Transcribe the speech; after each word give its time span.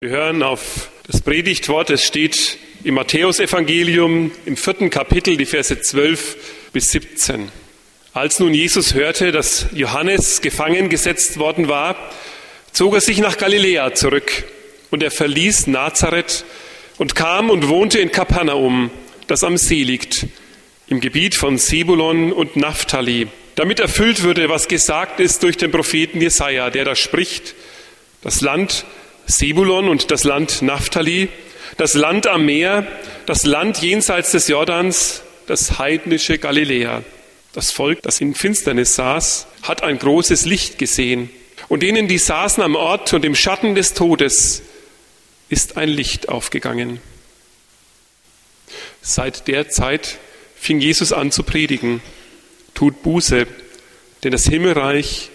Wir 0.00 0.10
hören 0.10 0.44
auf 0.44 0.90
das 1.08 1.20
Predigtwort, 1.22 1.90
es 1.90 2.04
steht 2.04 2.56
im 2.84 2.94
Matthäusevangelium 2.94 4.30
im 4.46 4.56
vierten 4.56 4.90
Kapitel, 4.90 5.36
die 5.36 5.44
Verse 5.44 5.80
12 5.80 6.70
bis 6.72 6.92
17. 6.92 7.50
Als 8.12 8.38
nun 8.38 8.54
Jesus 8.54 8.94
hörte, 8.94 9.32
dass 9.32 9.66
Johannes 9.72 10.40
gefangen 10.40 10.88
gesetzt 10.88 11.40
worden 11.40 11.66
war, 11.66 11.96
zog 12.70 12.94
er 12.94 13.00
sich 13.00 13.18
nach 13.18 13.38
Galiläa 13.38 13.92
zurück 13.92 14.44
und 14.92 15.02
er 15.02 15.10
verließ 15.10 15.66
Nazareth 15.66 16.44
und 16.98 17.16
kam 17.16 17.50
und 17.50 17.66
wohnte 17.66 17.98
in 17.98 18.12
Kapernaum, 18.12 18.92
das 19.26 19.42
am 19.42 19.56
See 19.56 19.82
liegt, 19.82 20.26
im 20.86 21.00
Gebiet 21.00 21.34
von 21.34 21.58
Sebulon 21.58 22.32
und 22.32 22.54
Naphtali, 22.54 23.26
damit 23.56 23.80
erfüllt 23.80 24.22
würde, 24.22 24.48
was 24.48 24.68
gesagt 24.68 25.18
ist 25.18 25.42
durch 25.42 25.56
den 25.56 25.72
Propheten 25.72 26.20
Jesaja, 26.20 26.70
der 26.70 26.84
da 26.84 26.94
spricht, 26.94 27.56
das 28.22 28.42
Land 28.42 28.84
Sebulon 29.28 29.88
und 29.88 30.10
das 30.10 30.24
Land 30.24 30.62
Naphtali, 30.62 31.28
das 31.76 31.94
Land 31.94 32.26
am 32.26 32.46
Meer, 32.46 32.86
das 33.26 33.44
Land 33.44 33.78
jenseits 33.78 34.32
des 34.32 34.48
Jordans, 34.48 35.22
das 35.46 35.78
heidnische 35.78 36.38
Galiläa. 36.38 37.04
Das 37.52 37.70
Volk, 37.70 38.02
das 38.02 38.20
in 38.20 38.34
Finsternis 38.34 38.94
saß, 38.94 39.46
hat 39.62 39.82
ein 39.82 39.98
großes 39.98 40.46
Licht 40.46 40.78
gesehen. 40.78 41.30
Und 41.68 41.82
denen, 41.82 42.08
die 42.08 42.18
saßen 42.18 42.62
am 42.62 42.74
Ort 42.74 43.12
und 43.12 43.24
im 43.24 43.34
Schatten 43.34 43.74
des 43.74 43.94
Todes, 43.94 44.62
ist 45.50 45.76
ein 45.76 45.88
Licht 45.88 46.28
aufgegangen. 46.28 47.00
Seit 49.02 49.46
der 49.46 49.68
Zeit 49.68 50.18
fing 50.56 50.80
Jesus 50.80 51.12
an 51.12 51.30
zu 51.30 51.42
predigen. 51.42 52.00
Tut 52.74 53.02
Buße, 53.02 53.46
denn 54.24 54.32
das 54.32 54.44
Himmelreich 54.44 55.30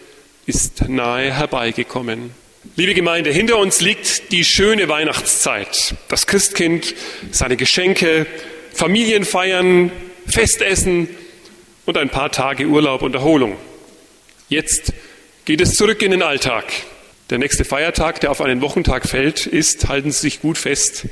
ist 0.46 0.88
nahe 0.88 1.32
herbeigekommen. 1.32 2.43
Liebe 2.78 2.94
Gemeinde, 2.94 3.30
hinter 3.30 3.58
uns 3.58 3.82
liegt 3.82 4.32
die 4.32 4.46
schöne 4.46 4.88
Weihnachtszeit. 4.88 5.96
Das 6.08 6.28
Christkind, 6.28 6.96
seine 7.30 7.58
Geschenke, 7.58 8.26
Familienfeiern, 8.72 9.92
Festessen 10.26 11.10
und 11.86 11.98
ein 11.98 12.10
paar 12.10 12.32
Tage 12.32 12.66
Urlaub 12.66 13.02
und 13.02 13.16
Erholung. 13.16 13.58
Jetzt 14.48 14.94
geht 15.44 15.60
es 15.60 15.76
zurück 15.76 16.02
in 16.02 16.12
den 16.12 16.24
Alltag. 16.24 16.72
Der 17.30 17.38
nächste 17.38 17.66
Feiertag, 17.66 18.22
der 18.22 18.32
auf 18.32 18.40
einen 18.40 18.62
Wochentag 18.62 19.10
fällt, 19.10 19.46
ist, 19.46 19.90
halten 19.90 20.14
Sie 20.14 20.22
sich 20.22 20.40
gut 20.40 20.58
fest, 20.58 21.08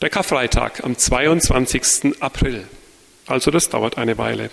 der 0.00 0.08
Karfreitag 0.08 0.84
am 0.84 0.96
22. 0.96 2.14
April. 2.20 2.64
Also 3.26 3.50
das 3.50 3.68
dauert 3.68 3.98
eine 3.98 4.16
Weile. 4.16 4.50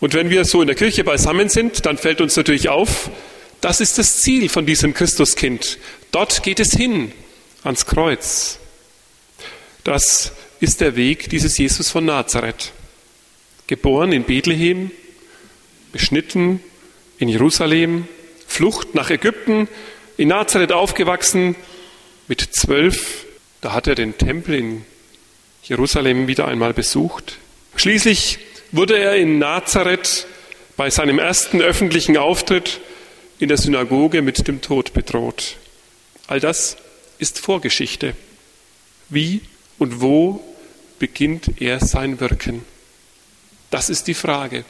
Und 0.00 0.12
wenn 0.12 0.28
wir 0.28 0.44
so 0.44 0.60
in 0.60 0.66
der 0.66 0.76
Kirche 0.76 1.02
beisammen 1.02 1.48
sind, 1.48 1.86
dann 1.86 1.96
fällt 1.96 2.20
uns 2.20 2.36
natürlich 2.36 2.68
auf, 2.68 3.10
das 3.60 3.80
ist 3.80 3.98
das 3.98 4.20
Ziel 4.20 4.48
von 4.48 4.66
diesem 4.66 4.94
Christuskind. 4.94 5.78
Dort 6.12 6.42
geht 6.42 6.60
es 6.60 6.72
hin, 6.72 7.12
ans 7.62 7.86
Kreuz. 7.86 8.58
Das 9.84 10.32
ist 10.60 10.80
der 10.80 10.96
Weg 10.96 11.30
dieses 11.30 11.58
Jesus 11.58 11.90
von 11.90 12.04
Nazareth. 12.04 12.72
Geboren 13.66 14.12
in 14.12 14.24
Bethlehem, 14.24 14.90
beschnitten 15.92 16.60
in 17.18 17.28
Jerusalem, 17.28 18.08
Flucht 18.46 18.94
nach 18.94 19.10
Ägypten, 19.10 19.68
in 20.16 20.28
Nazareth 20.28 20.72
aufgewachsen, 20.72 21.56
mit 22.28 22.40
zwölf, 22.40 23.26
da 23.60 23.72
hat 23.72 23.86
er 23.86 23.94
den 23.94 24.16
Tempel 24.18 24.54
in 24.54 24.84
Jerusalem 25.62 26.26
wieder 26.28 26.48
einmal 26.48 26.72
besucht. 26.72 27.38
Schließlich 27.76 28.38
wurde 28.72 28.98
er 28.98 29.16
in 29.16 29.38
Nazareth 29.38 30.26
bei 30.76 30.90
seinem 30.90 31.18
ersten 31.18 31.60
öffentlichen 31.60 32.16
Auftritt 32.16 32.80
in 33.38 33.48
der 33.48 33.58
Synagoge 33.58 34.22
mit 34.22 34.46
dem 34.48 34.60
Tod 34.60 34.92
bedroht. 34.92 35.56
All 36.26 36.40
das 36.40 36.76
ist 37.18 37.38
Vorgeschichte. 37.38 38.14
Wie 39.08 39.40
und 39.78 40.00
wo 40.00 40.42
beginnt 40.98 41.60
er 41.60 41.80
sein 41.80 42.20
Wirken? 42.20 42.64
Das 43.70 43.90
ist 43.90 44.06
die 44.06 44.14
Frage. 44.14 44.64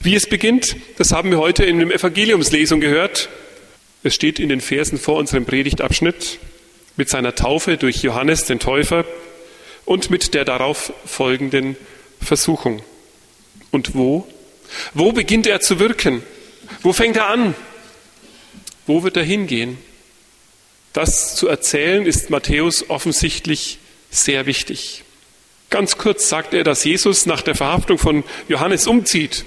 Wie 0.00 0.14
es 0.14 0.26
beginnt, 0.26 0.76
das 0.96 1.12
haben 1.12 1.30
wir 1.30 1.38
heute 1.38 1.64
in 1.64 1.78
der 1.78 1.94
Evangeliumslesung 1.94 2.80
gehört. 2.80 3.28
Es 4.02 4.14
steht 4.14 4.38
in 4.38 4.48
den 4.48 4.62
Versen 4.62 4.98
vor 4.98 5.16
unserem 5.16 5.44
Predigtabschnitt 5.44 6.38
mit 6.96 7.10
seiner 7.10 7.34
Taufe 7.34 7.76
durch 7.76 8.02
Johannes 8.02 8.44
den 8.46 8.58
Täufer 8.58 9.04
und 9.84 10.10
mit 10.10 10.32
der 10.32 10.44
darauf 10.44 10.92
folgenden 11.04 11.76
Versuchung. 12.20 12.82
Und 13.70 13.94
wo? 13.94 14.26
Wo 14.94 15.12
beginnt 15.12 15.46
er 15.46 15.60
zu 15.60 15.78
wirken? 15.78 16.22
Wo 16.82 16.92
fängt 16.92 17.16
er 17.16 17.26
an? 17.26 17.54
Wo 18.90 19.04
wird 19.04 19.16
er 19.16 19.22
hingehen? 19.22 19.78
Das 20.92 21.36
zu 21.36 21.46
erzählen 21.46 22.06
ist 22.06 22.28
Matthäus 22.28 22.90
offensichtlich 22.90 23.78
sehr 24.10 24.46
wichtig. 24.46 25.04
Ganz 25.70 25.96
kurz 25.96 26.28
sagt 26.28 26.54
er, 26.54 26.64
dass 26.64 26.82
Jesus 26.82 27.24
nach 27.24 27.40
der 27.40 27.54
Verhaftung 27.54 27.98
von 27.98 28.24
Johannes 28.48 28.88
umzieht. 28.88 29.44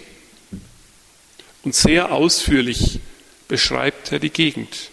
Und 1.66 1.76
sehr 1.76 2.14
ausführlich 2.14 3.02
beschreibt 3.50 4.14
er 4.14 4.20
die 4.20 4.30
Gegend. 4.30 4.92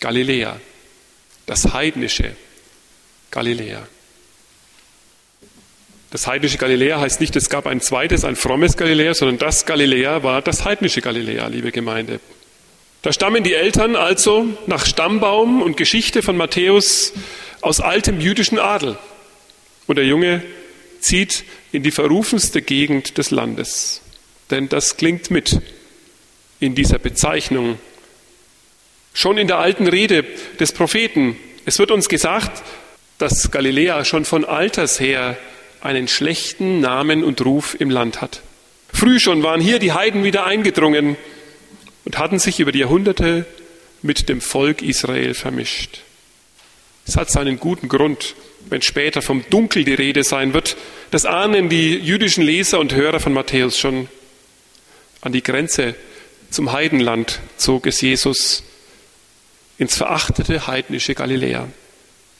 Galiläa, 0.00 0.60
das 1.46 1.72
heidnische 1.72 2.34
Galiläa. 3.30 3.86
Das 6.10 6.26
heidnische 6.26 6.58
Galiläa 6.58 6.98
heißt 6.98 7.20
nicht, 7.20 7.36
es 7.36 7.48
gab 7.48 7.68
ein 7.68 7.80
zweites, 7.80 8.24
ein 8.24 8.34
frommes 8.34 8.76
Galiläa, 8.76 9.14
sondern 9.14 9.38
das 9.38 9.64
Galiläa 9.64 10.24
war 10.24 10.42
das 10.42 10.64
heidnische 10.64 11.02
Galiläa, 11.02 11.46
liebe 11.46 11.70
Gemeinde. 11.70 12.18
Da 13.08 13.12
stammen 13.14 13.42
die 13.42 13.54
Eltern 13.54 13.96
also 13.96 14.44
nach 14.66 14.84
Stammbaum 14.84 15.62
und 15.62 15.78
Geschichte 15.78 16.20
von 16.20 16.36
Matthäus 16.36 17.14
aus 17.62 17.80
altem 17.80 18.20
jüdischen 18.20 18.58
Adel. 18.58 18.98
Und 19.86 19.96
der 19.96 20.04
Junge 20.04 20.42
zieht 21.00 21.44
in 21.72 21.82
die 21.82 21.90
verrufenste 21.90 22.60
Gegend 22.60 23.16
des 23.16 23.30
Landes. 23.30 24.02
Denn 24.50 24.68
das 24.68 24.98
klingt 24.98 25.30
mit 25.30 25.58
in 26.60 26.74
dieser 26.74 26.98
Bezeichnung. 26.98 27.78
Schon 29.14 29.38
in 29.38 29.46
der 29.46 29.56
alten 29.56 29.86
Rede 29.86 30.26
des 30.60 30.72
Propheten, 30.72 31.38
es 31.64 31.78
wird 31.78 31.90
uns 31.90 32.10
gesagt, 32.10 32.62
dass 33.16 33.50
Galiläa 33.50 34.04
schon 34.04 34.26
von 34.26 34.44
alters 34.44 35.00
her 35.00 35.38
einen 35.80 36.08
schlechten 36.08 36.80
Namen 36.80 37.24
und 37.24 37.42
Ruf 37.42 37.74
im 37.80 37.88
Land 37.88 38.20
hat. 38.20 38.42
Früh 38.92 39.18
schon 39.18 39.42
waren 39.42 39.62
hier 39.62 39.78
die 39.78 39.92
Heiden 39.94 40.24
wieder 40.24 40.44
eingedrungen 40.44 41.16
und 42.04 42.18
hatten 42.18 42.38
sich 42.38 42.60
über 42.60 42.72
die 42.72 42.80
Jahrhunderte 42.80 43.46
mit 44.02 44.28
dem 44.28 44.40
Volk 44.40 44.82
Israel 44.82 45.34
vermischt. 45.34 46.00
Es 47.06 47.16
hat 47.16 47.30
seinen 47.30 47.58
guten 47.58 47.88
Grund, 47.88 48.34
wenn 48.68 48.82
später 48.82 49.22
vom 49.22 49.44
Dunkel 49.50 49.84
die 49.84 49.94
Rede 49.94 50.24
sein 50.24 50.52
wird. 50.52 50.76
Das 51.10 51.24
ahnen 51.24 51.68
die 51.68 51.94
jüdischen 51.94 52.44
Leser 52.44 52.78
und 52.80 52.94
Hörer 52.94 53.18
von 53.18 53.32
Matthäus 53.32 53.78
schon. 53.78 54.08
An 55.20 55.32
die 55.32 55.42
Grenze 55.42 55.94
zum 56.50 56.72
Heidenland 56.72 57.40
zog 57.56 57.86
es 57.86 58.00
Jesus 58.00 58.62
ins 59.78 59.96
verachtete 59.96 60.66
heidnische 60.66 61.14
Galiläa. 61.14 61.68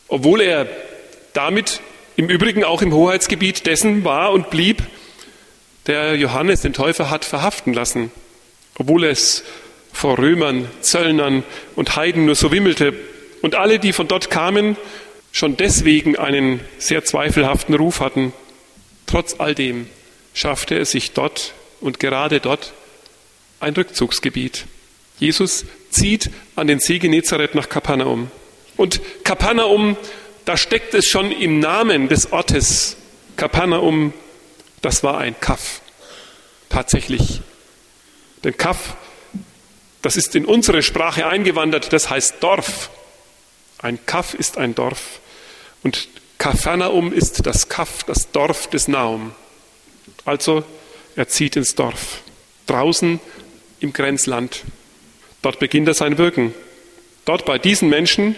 Obwohl 0.07 0.43
er 0.43 0.69
damit 1.33 1.81
im 2.17 2.29
Übrigen 2.29 2.65
auch 2.65 2.83
im 2.83 2.93
Hoheitsgebiet 2.93 3.67
dessen 3.67 4.05
war 4.05 4.33
und 4.33 4.51
blieb, 4.51 4.83
der 5.87 6.17
Johannes 6.17 6.61
den 6.61 6.73
Täufer 6.73 7.11
hat 7.11 7.25
verhaften 7.25 7.73
lassen 7.73 8.11
obwohl 8.79 9.05
es 9.05 9.45
vor 9.93 10.19
Römern, 10.19 10.69
Zöllnern 10.81 11.43
und 11.75 11.97
Heiden 11.97 12.27
nur 12.27 12.35
so 12.35 12.53
wimmelte 12.53 12.95
und 13.43 13.55
alle, 13.55 13.79
die 13.79 13.93
von 13.93 14.09
dort 14.09 14.31
kamen, 14.31 14.77
schon 15.33 15.57
deswegen 15.57 16.17
einen 16.17 16.61
sehr 16.79 17.05
zweifelhaften 17.05 17.75
Ruf 17.75 18.01
hatten. 18.01 18.33
Trotz 19.07 19.37
all 19.39 19.55
dem 19.55 19.89
schaffte 20.35 20.77
er 20.77 20.85
sich 20.85 21.13
dort 21.13 21.55
und 21.81 22.01
gerade 22.01 22.41
dort 22.41 22.73
ein 23.61 23.75
Rückzugsgebiet. 23.75 24.67
Jesus 25.19 25.65
zieht 25.91 26.31
an 26.55 26.67
den 26.67 26.81
See 26.81 26.99
Genezareth 26.99 27.55
nach 27.55 27.69
Kapernaum. 27.69 28.31
Und 28.77 29.01
Kapernaum, 29.25 29.97
da 30.45 30.57
steckt 30.57 30.95
es 30.95 31.07
schon 31.07 31.33
im 31.33 31.59
Namen 31.59 32.09
des 32.09 32.33
Ortes. 32.33 32.97
Kapernaum, 33.37 34.13
das 34.81 35.03
war 35.03 35.19
ein 35.19 35.39
Kaff. 35.41 35.81
Tatsächlich 36.69 37.41
denn 38.45 38.57
Kaf, 38.57 38.97
das 40.03 40.17
ist 40.17 40.35
in 40.35 40.45
unsere 40.45 40.83
Sprache 40.83 41.27
eingewandert, 41.27 41.93
das 41.93 42.11
heißt 42.11 42.37
Dorf. 42.41 42.91
Ein 43.79 43.99
Kaf 44.07 44.35
ist 44.35 44.59
ein 44.59 44.75
Dorf. 44.75 45.21
Und 45.83 46.09
Kapernaum 46.39 47.13
ist 47.13 47.47
das 47.47 47.69
Kaf, 47.69 48.05
das 48.05 48.31
Dorf 48.31 48.69
des 48.69 48.89
Naum. 48.89 49.33
Also 50.25 50.65
er 51.17 51.29
zieht 51.29 51.57
ins 51.57 51.75
Dorf, 51.75 52.23
draußen 52.67 53.21
im 53.81 53.93
Grenzland. 53.93 54.63
Dort 55.43 55.59
beginnt 55.59 55.89
er 55.89 55.95
sein 55.95 56.19
Wirken. 56.19 56.55
Dort 57.25 57.45
bei 57.45 57.59
diesen 57.59 57.89
Menschen 57.89 58.37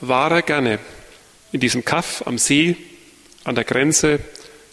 war 0.00 0.30
er 0.30 0.42
gerne. 0.42 0.78
In 1.52 1.60
diesem 1.60 1.84
Kaff 1.84 2.22
am 2.26 2.38
See, 2.38 2.76
an 3.44 3.54
der 3.54 3.64
Grenze, 3.64 4.20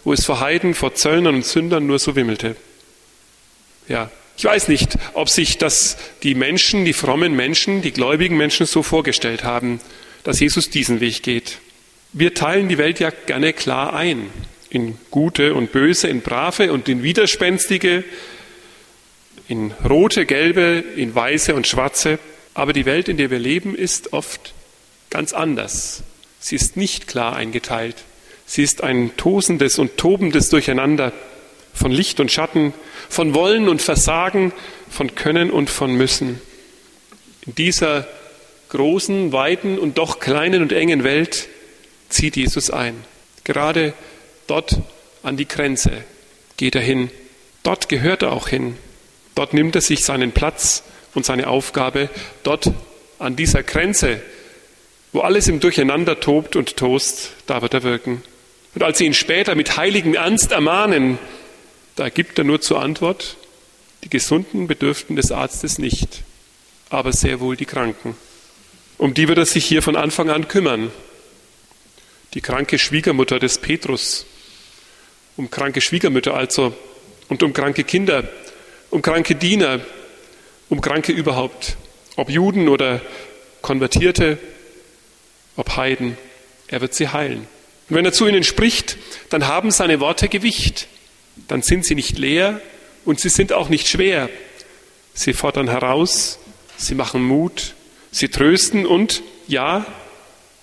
wo 0.04 0.14
es 0.14 0.26
vor 0.26 0.40
Heiden, 0.40 0.74
vor 0.74 0.96
Zöllnern 0.96 1.36
und 1.36 1.46
Sündern 1.46 1.86
nur 1.86 2.00
so 2.00 2.16
wimmelte. 2.16 2.56
Ja, 3.88 4.12
ich 4.39 4.45
weiß 4.45 4.69
nicht, 4.69 4.97
ob 5.15 5.27
sich 5.27 5.57
das 5.57 5.97
die 6.24 6.33
Menschen, 6.33 6.86
die 6.86 6.94
frommen 6.94 7.36
Menschen, 7.36 7.81
die 7.81 7.91
gläubigen 7.91 8.38
Menschen 8.38 8.65
so 8.65 8.83
vorgestellt 8.83 9.44
haben. 9.44 9.81
dass 10.24 10.39
Jesus 10.39 10.69
diesen 10.69 11.00
Weg 11.00 11.24
geht. 11.24 11.59
Wir 12.13 12.33
teilen 12.33 12.69
die 12.69 12.77
Welt 12.77 13.00
ja 13.00 13.09
gerne 13.09 13.53
klar 13.53 13.94
ein 13.94 14.30
in 14.69 14.97
gute 15.12 15.56
und 15.56 15.71
böse, 15.71 16.07
in 16.07 16.21
brave 16.21 16.71
und 16.71 16.88
in 16.88 17.03
widerspenstige, 17.03 18.03
in 19.47 19.74
rote, 19.88 20.25
gelbe, 20.25 20.83
in 20.95 21.15
weiße 21.15 21.56
und 21.56 21.68
schwarze. 21.68 22.19
Aber 22.53 22.74
die 22.74 22.86
Welt, 22.86 23.09
in 23.09 23.18
der 23.18 23.31
wir 23.31 23.39
leben, 23.39 23.75
ist 23.75 24.13
oft 24.13 24.53
ganz 25.09 25.33
anders. 25.33 26.03
Sie 26.39 26.56
ist 26.56 26.77
nicht 26.77 27.07
klar 27.07 27.36
eingeteilt. 27.36 27.95
Sie 28.45 28.63
ist 28.63 28.83
ein 28.83 29.12
tosendes 29.18 29.80
und 29.80 29.97
tobendes 29.97 30.50
Durcheinander 30.50 31.12
von 31.74 31.92
Licht 31.92 32.19
und 32.19 32.31
Schatten, 32.31 32.74
von 33.10 33.33
Wollen 33.33 33.68
und 33.68 33.81
Versagen, 33.81 34.54
von 34.89 35.16
Können 35.16 35.51
und 35.51 35.69
von 35.69 35.94
Müssen. 35.94 36.42
In 37.45 37.56
dieser 37.56 38.07
großen, 38.69 39.31
weiten 39.31 39.80
und 39.80 39.98
doch 39.98 40.19
kleinen 40.19 40.62
und 40.62 40.71
engen 40.71 41.04
Welt 41.04 41.48
zieht 42.10 42.36
Jesus 42.36 42.69
ein. 42.69 43.04
Gerade 43.44 43.94
dort 44.48 44.80
an 45.24 45.38
die 45.38 45.48
Grenze 45.48 46.04
geht 46.57 46.75
er 46.75 46.81
hin. 46.81 47.10
Dort 47.63 47.89
gehört 47.89 48.22
er 48.22 48.31
auch 48.31 48.48
hin. 48.48 48.77
Dort 49.36 49.54
nimmt 49.54 49.75
er 49.75 49.81
sich 49.81 50.04
seinen 50.04 50.31
Platz 50.31 50.83
und 51.13 51.25
seine 51.25 51.48
Aufgabe. 51.48 52.10
Dort 52.44 52.72
an 53.19 53.36
dieser 53.36 53.63
Grenze, 53.63 54.22
wo 55.12 55.22
alles 55.22 55.48
im 55.48 55.60
Durcheinander 55.60 56.19
tobt 56.19 56.56
und 56.56 56.77
tost, 56.77 57.31
da 57.48 57.62
wird 57.62 57.74
er 57.74 57.83
wirken. 57.83 58.22
Und 58.75 58.83
als 58.83 59.00
sie 59.00 59.06
ihn 59.06 59.13
später 59.13 59.56
mit 59.56 59.77
heiligen 59.77 60.15
Ernst 60.15 60.51
ermahnen, 60.51 61.18
da 62.00 62.07
gibt 62.07 62.38
er 62.40 62.46
nur 62.46 62.62
zur 62.62 62.81
Antwort, 62.81 63.36
die 64.06 64.10
Gesunden 64.10 64.68
bedürften 64.68 65.18
des 65.18 65.34
Arztes 65.34 65.80
nicht, 65.80 66.24
aber 66.90 67.12
sehr 67.12 67.42
wohl 67.42 67.57
die 67.57 67.66
Kranken. 67.66 68.16
Um 68.98 69.13
die 69.13 69.28
wird 69.28 69.38
er 69.38 69.46
sich 69.46 69.66
hier 69.66 69.81
von 69.81 69.98
Anfang 69.98 70.30
an 70.30 70.48
kümmern. 70.48 70.94
Die 72.36 72.40
kranke 72.40 72.80
Schwiegermutter 72.80 73.38
des 73.38 73.57
Petrus, 73.57 74.25
um 75.36 75.51
kranke 75.51 75.81
Schwiegermütter 75.81 76.36
also 76.36 76.74
und 77.28 77.44
um 77.44 77.51
kranke 77.51 77.84
Kinder, 77.84 78.30
um 78.92 79.01
kranke 79.01 79.36
Diener, 79.36 79.81
um 80.69 80.80
Kranke 80.80 81.12
überhaupt, 81.12 81.75
ob 82.16 82.30
Juden 82.30 82.69
oder 82.69 83.01
Konvertierte, 83.62 84.38
ob 85.57 85.75
Heiden. 85.75 86.18
Er 86.68 86.80
wird 86.80 86.94
sie 86.94 87.10
heilen. 87.10 87.46
Und 87.90 87.96
wenn 87.98 88.06
er 88.06 88.13
zu 88.13 88.25
ihnen 88.25 88.46
spricht, 88.46 88.96
dann 89.30 89.48
haben 89.48 89.72
seine 89.72 90.00
Worte 90.00 90.30
Gewicht. 90.30 90.88
Dann 91.47 91.62
sind 91.62 91.86
sie 91.86 91.95
nicht 91.95 92.18
leer 92.18 92.62
und 93.06 93.19
sie 93.19 93.30
sind 93.30 93.53
auch 93.53 93.69
nicht 93.69 93.88
schwer. 93.88 94.30
Sie 95.13 95.33
fordern 95.33 95.69
heraus, 95.69 96.39
sie 96.77 96.95
machen 96.95 97.24
Mut, 97.24 97.74
Sie 98.12 98.30
trösten 98.30 98.86
und, 98.86 99.21
ja, 99.47 99.86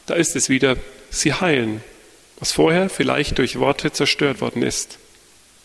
da 0.06 0.14
ist 0.14 0.37
es 0.37 0.49
wieder, 0.49 0.76
sie 1.11 1.32
heilen, 1.32 1.81
was 2.38 2.52
vorher 2.52 2.88
vielleicht 2.88 3.38
durch 3.38 3.58
Worte 3.58 3.93
zerstört 3.93 4.40
worden 4.40 4.62
ist. 4.62 4.99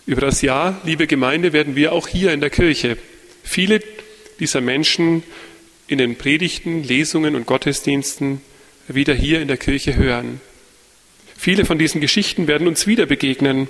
Über 0.05 0.21
das 0.21 0.41
Jahr, 0.41 0.79
liebe 0.83 1.07
Gemeinde, 1.07 1.53
werden 1.53 1.75
wir 1.75 1.93
auch 1.93 2.07
hier 2.07 2.33
in 2.33 2.41
der 2.41 2.49
Kirche 2.49 2.97
viele 3.43 3.81
dieser 4.39 4.61
Menschen 4.61 5.23
in 5.87 5.97
den 5.97 6.17
Predigten, 6.17 6.83
Lesungen 6.83 7.35
und 7.35 7.45
Gottesdiensten 7.45 8.41
wieder 8.87 9.13
hier 9.13 9.41
in 9.41 9.47
der 9.47 9.57
Kirche 9.57 9.95
hören. 9.95 10.41
Viele 11.37 11.65
von 11.65 11.79
diesen 11.79 12.01
Geschichten 12.01 12.47
werden 12.47 12.67
uns 12.67 12.87
wieder 12.87 13.05
begegnen. 13.05 13.67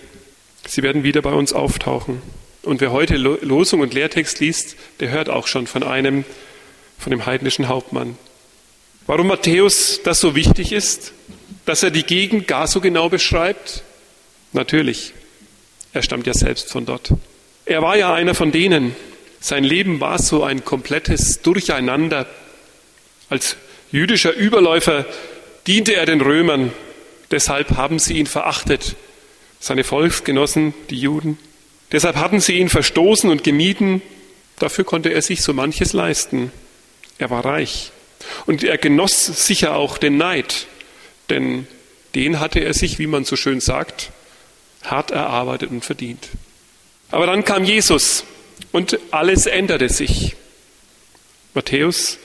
Sie 0.67 0.83
werden 0.83 1.03
wieder 1.03 1.21
bei 1.21 1.33
uns 1.33 1.53
auftauchen. 1.53 2.21
Und 2.63 2.79
wer 2.79 2.91
heute 2.91 3.17
Losung 3.17 3.79
und 3.79 3.93
Lehrtext 3.93 4.39
liest, 4.39 4.75
der 4.99 5.09
hört 5.09 5.29
auch 5.29 5.47
schon 5.47 5.65
von 5.65 5.83
einem, 5.83 6.23
von 6.99 7.11
dem 7.11 7.25
heidnischen 7.25 7.67
Hauptmann. 7.67 8.17
Warum 9.07 9.27
Matthäus 9.27 10.01
das 10.03 10.19
so 10.19 10.35
wichtig 10.35 10.71
ist, 10.71 11.13
dass 11.65 11.81
er 11.81 11.89
die 11.89 12.03
Gegend 12.03 12.47
gar 12.47 12.67
so 12.67 12.79
genau 12.79 13.09
beschreibt? 13.09 13.83
Natürlich, 14.53 15.13
er 15.93 16.03
stammt 16.03 16.27
ja 16.27 16.33
selbst 16.33 16.71
von 16.71 16.85
dort. 16.85 17.13
Er 17.65 17.81
war 17.81 17.97
ja 17.97 18.13
einer 18.13 18.35
von 18.35 18.51
denen. 18.51 18.95
Sein 19.39 19.63
Leben 19.63 19.99
war 19.99 20.19
so 20.19 20.43
ein 20.43 20.63
komplettes 20.63 21.41
Durcheinander. 21.41 22.27
Als 23.29 23.55
jüdischer 23.91 24.33
Überläufer 24.33 25.05
diente 25.65 25.95
er 25.95 26.05
den 26.05 26.21
Römern. 26.21 26.71
Deshalb 27.31 27.71
haben 27.71 27.97
sie 27.97 28.17
ihn 28.17 28.27
verachtet, 28.27 28.95
seine 29.61 29.85
Volksgenossen, 29.85 30.73
die 30.89 30.99
Juden. 30.99 31.37
Deshalb 31.93 32.17
hatten 32.17 32.41
sie 32.41 32.57
ihn 32.57 32.67
verstoßen 32.67 33.29
und 33.29 33.45
gemieden. 33.45 34.01
Dafür 34.59 34.83
konnte 34.83 35.09
er 35.09 35.21
sich 35.21 35.41
so 35.41 35.53
manches 35.53 35.93
leisten. 35.93 36.51
Er 37.17 37.29
war 37.29 37.45
reich. 37.45 37.91
Und 38.45 38.63
er 38.63 38.77
genoss 38.77 39.25
sicher 39.25 39.75
auch 39.75 39.97
den 39.97 40.17
Neid, 40.17 40.67
denn 41.29 41.67
den 42.15 42.39
hatte 42.39 42.59
er 42.59 42.73
sich, 42.73 42.99
wie 42.99 43.07
man 43.07 43.23
so 43.23 43.35
schön 43.35 43.61
sagt, 43.61 44.11
hart 44.83 45.11
erarbeitet 45.11 45.71
und 45.71 45.85
verdient. 45.85 46.27
Aber 47.09 47.25
dann 47.25 47.45
kam 47.45 47.63
Jesus 47.63 48.25
und 48.71 48.99
alles 49.11 49.45
änderte 49.45 49.89
sich. 49.89 50.35
Matthäus 51.53 52.17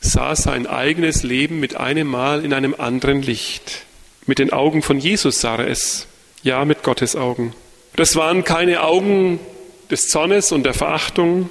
sah 0.00 0.36
sein 0.36 0.66
eigenes 0.66 1.22
Leben 1.22 1.60
mit 1.60 1.76
einem 1.76 2.08
Mal 2.08 2.44
in 2.44 2.52
einem 2.52 2.74
anderen 2.76 3.22
Licht. 3.22 3.84
Mit 4.26 4.38
den 4.38 4.52
Augen 4.52 4.82
von 4.82 4.98
Jesus 4.98 5.40
sah 5.40 5.56
er 5.56 5.68
es, 5.68 6.06
ja 6.44 6.64
mit 6.64 6.84
Gottes 6.84 7.16
Augen. 7.16 7.54
Das 7.96 8.14
waren 8.14 8.44
keine 8.44 8.82
Augen 8.82 9.40
des 9.90 10.08
Zornes 10.08 10.52
und 10.52 10.62
der 10.62 10.74
Verachtung, 10.74 11.50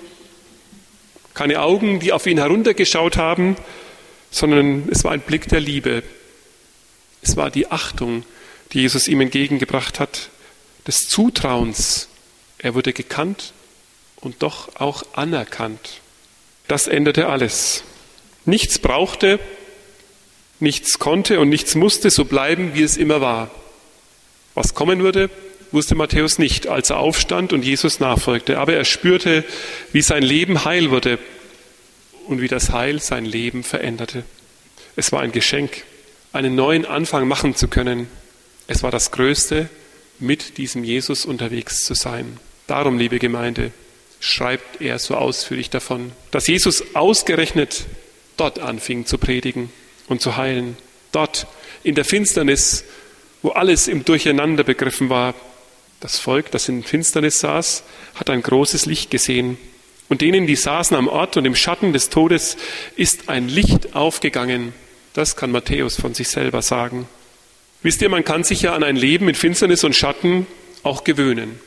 keine 1.33 1.61
Augen, 1.61 1.99
die 1.99 2.13
auf 2.13 2.27
ihn 2.27 2.37
heruntergeschaut 2.37 3.17
haben, 3.17 3.55
sondern 4.29 4.87
es 4.91 5.03
war 5.03 5.11
ein 5.11 5.21
Blick 5.21 5.47
der 5.49 5.59
Liebe. 5.59 6.03
Es 7.21 7.35
war 7.35 7.49
die 7.49 7.71
Achtung, 7.71 8.23
die 8.71 8.81
Jesus 8.81 9.07
ihm 9.07 9.21
entgegengebracht 9.21 9.99
hat, 9.99 10.29
des 10.87 11.07
Zutrauens. 11.07 12.07
Er 12.59 12.75
wurde 12.75 12.93
gekannt 12.93 13.53
und 14.17 14.43
doch 14.43 14.75
auch 14.75 15.03
anerkannt. 15.13 16.01
Das 16.67 16.87
änderte 16.87 17.27
alles. 17.27 17.83
Nichts 18.45 18.77
brauchte, 18.77 19.39
nichts 20.59 20.99
konnte 20.99 21.39
und 21.39 21.49
nichts 21.49 21.75
musste 21.75 22.09
so 22.09 22.25
bleiben, 22.25 22.75
wie 22.75 22.83
es 22.83 22.97
immer 22.97 23.21
war. 23.21 23.49
Was 24.53 24.73
kommen 24.73 25.01
würde, 25.03 25.29
wusste 25.71 25.95
Matthäus 25.95 26.37
nicht, 26.37 26.67
als 26.67 26.91
er 26.91 26.99
aufstand 26.99 27.51
und 27.53 27.65
Jesus 27.65 27.99
nachfolgte. 27.99 28.59
Aber 28.59 28.73
er 28.73 28.85
spürte, 28.85 29.43
wie 29.91 30.01
sein 30.01 30.23
Leben 30.23 30.65
heil 30.65 30.91
wurde 30.91 31.17
und 32.27 32.41
wie 32.41 32.47
das 32.47 32.71
Heil 32.71 33.01
sein 33.01 33.25
Leben 33.25 33.63
veränderte. 33.63 34.23
Es 34.95 35.11
war 35.11 35.21
ein 35.21 35.31
Geschenk, 35.31 35.83
einen 36.31 36.55
neuen 36.55 36.85
Anfang 36.85 37.27
machen 37.27 37.55
zu 37.55 37.67
können. 37.67 38.07
Es 38.67 38.83
war 38.83 38.91
das 38.91 39.11
Größte, 39.11 39.69
mit 40.19 40.57
diesem 40.57 40.83
Jesus 40.83 41.25
unterwegs 41.25 41.83
zu 41.83 41.95
sein. 41.95 42.37
Darum, 42.67 42.97
liebe 42.97 43.19
Gemeinde, 43.19 43.71
schreibt 44.19 44.81
er 44.81 44.99
so 44.99 45.15
ausführlich 45.15 45.69
davon, 45.69 46.11
dass 46.31 46.47
Jesus 46.47 46.95
ausgerechnet 46.95 47.85
dort 48.37 48.59
anfing 48.59 49.05
zu 49.05 49.17
predigen 49.17 49.69
und 50.07 50.21
zu 50.21 50.37
heilen. 50.37 50.77
Dort 51.11 51.47
in 51.83 51.95
der 51.95 52.05
Finsternis, 52.05 52.85
wo 53.43 53.49
alles 53.49 53.87
im 53.87 54.03
Durcheinander 54.03 54.63
begriffen 54.63 55.09
war, 55.09 55.35
das 55.99 56.17
Volk, 56.17 56.49
das 56.51 56.67
in 56.67 56.83
Finsternis 56.83 57.39
saß, 57.39 57.83
hat 58.15 58.29
ein 58.29 58.41
großes 58.41 58.87
Licht 58.87 59.11
gesehen. 59.11 59.57
Und 60.09 60.21
denen, 60.21 60.47
die 60.47 60.55
saßen 60.55 60.97
am 60.97 61.07
Ort 61.07 61.37
und 61.37 61.45
im 61.45 61.55
Schatten 61.55 61.93
des 61.93 62.09
Todes, 62.09 62.57
ist 62.95 63.29
ein 63.29 63.47
Licht 63.47 63.95
aufgegangen. 63.95 64.73
Das 65.13 65.35
kann 65.35 65.51
Matthäus 65.51 65.95
von 65.95 66.13
sich 66.13 66.29
selber 66.29 66.61
sagen. 66.61 67.07
Wisst 67.83 68.01
ihr, 68.01 68.09
man 68.09 68.25
kann 68.25 68.43
sich 68.43 68.63
ja 68.63 68.73
an 68.73 68.83
ein 68.83 68.95
Leben 68.95 69.25
mit 69.25 69.37
Finsternis 69.37 69.83
und 69.83 69.95
Schatten 69.95 70.47
auch 70.83 71.03
gewöhnen. 71.03 71.59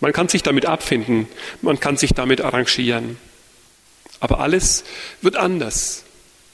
Man 0.00 0.12
kann 0.12 0.28
sich 0.28 0.42
damit 0.42 0.66
abfinden, 0.66 1.28
man 1.60 1.78
kann 1.78 1.96
sich 1.96 2.12
damit 2.12 2.40
arrangieren. 2.40 3.18
Aber 4.20 4.40
alles 4.40 4.84
wird 5.20 5.36
anders, 5.36 6.04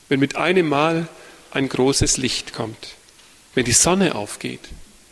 wenn 0.09 0.21
mit 0.21 0.37
einem 0.37 0.69
Mal 0.69 1.09
ein 1.51 1.69
großes 1.69 2.19
Licht 2.19 2.53
kommt, 2.53 2.98
wenn 3.55 3.65
die 3.65 3.73
Sonne 3.73 4.15
aufgeht, 4.15 4.61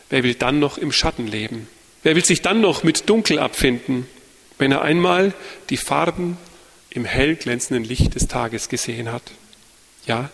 Wer 0.08 0.22
will 0.22 0.34
dann 0.34 0.58
noch 0.58 0.78
im 0.78 0.92
Schatten 0.92 1.26
leben? 1.26 1.68
Wer 2.02 2.14
will 2.14 2.24
sich 2.24 2.42
dann 2.42 2.60
noch 2.60 2.84
mit 2.84 3.08
Dunkel 3.08 3.38
abfinden, 3.38 4.06
wenn 4.58 4.70
er 4.70 4.82
einmal 4.82 5.34
die 5.70 5.76
Farben 5.76 6.36
im 6.90 7.04
hell 7.04 7.34
glänzenden 7.34 7.84
Licht 7.84 8.14
des 8.14 8.28
Tages 8.28 8.68
gesehen 8.68 9.12
hat? 9.12 9.22
Ja, 10.06 10.30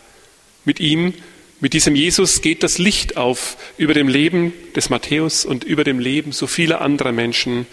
mit 0.64 0.78
ihm, 0.80 1.14
mit 1.61 1.73
diesem 1.73 1.97
Jesus 1.97 2.42
geht 2.42 2.62
das 2.62 2.78
Licht 2.78 3.16
auf 3.16 3.56
über 3.78 3.94
dem 3.94 4.09
Leben 4.09 4.52
des 4.76 4.90
Matthäus 4.90 5.44
und 5.44 5.64
über 5.64 5.85
dem 5.85 5.99
Leben 5.99 6.32
so 6.32 6.47
vieler 6.47 6.82
anderer 6.82 7.12
Menschen. 7.12 7.66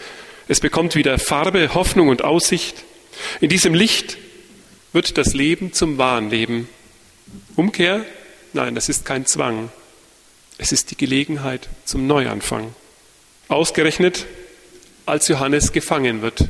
Es 0.48 0.62
bekommt 0.62 0.96
wieder 0.96 1.20
Farbe, 1.20 1.74
Hoffnung 1.74 2.08
und 2.08 2.24
Aussicht. 2.24 2.86
In 3.42 3.50
diesem 3.50 3.74
Licht 3.74 4.18
wird 4.94 5.18
das 5.18 5.34
Leben 5.34 5.74
zum 5.74 5.98
wahren 5.98 6.30
Leben. 6.30 6.70
Umkehr? 7.56 8.06
Nein, 8.54 8.74
das 8.74 8.88
ist 8.90 9.06
kein 9.06 9.26
Zwang. 9.26 9.70
Es 10.62 10.74
ist 10.74 10.92
die 10.92 10.98
Gelegenheit 10.98 11.70
zum 11.86 12.06
Neuanfang. 12.06 12.76
Ausgerechnet, 13.48 14.26
als 15.06 15.30
Johannes 15.30 15.72
gefangen 15.72 16.22
wird. 16.22 16.50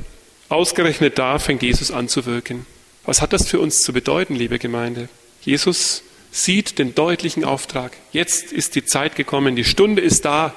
Ausgerechnet 0.50 1.20
da 1.20 1.38
fängt 1.38 1.62
Jesus 1.62 1.92
an 1.92 2.10
zu 2.10 2.26
wirken. 2.26 2.66
Was 3.06 3.22
hat 3.22 3.34
das 3.34 3.48
für 3.48 3.60
uns 3.60 3.84
zu 3.84 3.94
bedeuten, 3.94 4.34
liebe 4.34 4.58
Gemeinde? 4.58 5.10
Jesus 5.42 6.02
sieht 6.32 6.80
den 6.80 6.96
deutlichen 6.96 7.46
Auftrag. 7.46 7.92
Jetzt 8.12 8.52
ist 8.52 8.74
die 8.74 8.84
Zeit 8.84 9.16
gekommen, 9.16 9.56
die 9.56 9.64
Stunde 9.64 10.02
ist 10.02 10.26
da 10.26 10.56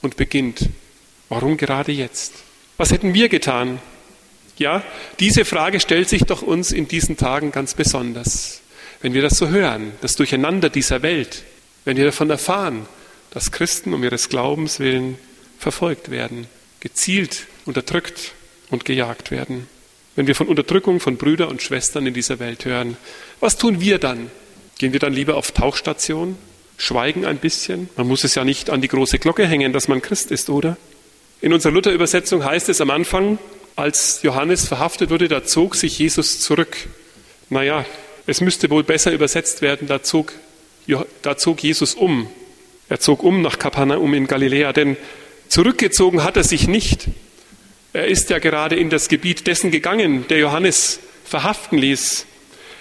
und 0.00 0.16
beginnt. 0.16 0.70
Warum 1.28 1.58
gerade 1.58 1.92
jetzt? 1.92 2.32
Was 2.78 2.92
hätten 2.92 3.12
wir 3.12 3.28
getan? 3.28 3.78
Ja, 4.56 4.82
diese 5.20 5.44
Frage 5.44 5.80
stellt 5.80 6.08
sich 6.08 6.22
doch 6.22 6.40
uns 6.40 6.72
in 6.72 6.88
diesen 6.88 7.18
Tagen 7.18 7.52
ganz 7.52 7.74
besonders. 7.74 8.62
Wenn 9.02 9.12
wir 9.12 9.20
das 9.20 9.36
so 9.36 9.48
hören, 9.48 9.92
das 10.00 10.14
Durcheinander 10.16 10.70
dieser 10.70 11.02
Welt, 11.02 11.44
wenn 11.84 11.96
wir 11.96 12.04
davon 12.04 12.30
erfahren, 12.30 12.86
dass 13.30 13.52
Christen 13.52 13.94
um 13.94 14.02
ihres 14.02 14.28
Glaubens 14.28 14.80
willen 14.80 15.18
verfolgt 15.58 16.10
werden, 16.10 16.46
gezielt 16.80 17.46
unterdrückt 17.66 18.32
und 18.70 18.84
gejagt 18.84 19.30
werden. 19.30 19.68
Wenn 20.16 20.26
wir 20.26 20.34
von 20.34 20.48
Unterdrückung 20.48 21.00
von 21.00 21.16
Brüdern 21.16 21.48
und 21.48 21.62
Schwestern 21.62 22.06
in 22.06 22.14
dieser 22.14 22.38
Welt 22.38 22.64
hören, 22.64 22.96
was 23.38 23.56
tun 23.56 23.80
wir 23.80 23.98
dann? 23.98 24.30
Gehen 24.78 24.92
wir 24.92 25.00
dann 25.00 25.12
lieber 25.12 25.36
auf 25.36 25.52
Tauchstation, 25.52 26.36
schweigen 26.76 27.24
ein 27.24 27.38
bisschen? 27.38 27.88
Man 27.96 28.08
muss 28.08 28.24
es 28.24 28.34
ja 28.34 28.44
nicht 28.44 28.70
an 28.70 28.80
die 28.80 28.88
große 28.88 29.18
Glocke 29.18 29.46
hängen, 29.46 29.72
dass 29.72 29.88
man 29.88 30.02
Christ 30.02 30.30
ist, 30.30 30.50
oder? 30.50 30.76
In 31.40 31.52
unserer 31.52 31.72
Luther-Übersetzung 31.72 32.44
heißt 32.44 32.68
es 32.68 32.80
am 32.80 32.90
Anfang, 32.90 33.38
als 33.76 34.22
Johannes 34.22 34.66
verhaftet 34.66 35.10
wurde, 35.10 35.28
da 35.28 35.44
zog 35.44 35.74
sich 35.74 35.98
Jesus 35.98 36.40
zurück. 36.40 36.76
Naja, 37.48 37.84
es 38.26 38.40
müsste 38.40 38.68
wohl 38.70 38.84
besser 38.84 39.12
übersetzt 39.12 39.62
werden, 39.62 39.88
da 39.88 40.02
zog, 40.02 40.32
da 41.22 41.36
zog 41.36 41.62
Jesus 41.62 41.94
um. 41.94 42.28
Er 42.88 43.00
zog 43.00 43.22
um 43.22 43.42
nach 43.42 43.58
Kapernaum 43.58 44.14
in 44.14 44.26
Galiläa, 44.26 44.72
denn 44.72 44.96
zurückgezogen 45.48 46.24
hat 46.24 46.36
er 46.36 46.44
sich 46.44 46.68
nicht. 46.68 47.08
Er 47.92 48.06
ist 48.06 48.30
ja 48.30 48.38
gerade 48.38 48.76
in 48.76 48.90
das 48.90 49.08
Gebiet 49.08 49.46
dessen 49.46 49.70
gegangen, 49.70 50.26
der 50.28 50.38
Johannes 50.38 51.00
verhaften 51.24 51.78
ließ. 51.78 52.26